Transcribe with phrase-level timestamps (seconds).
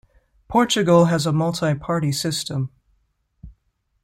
[0.47, 2.71] Portugal has a multi-party system.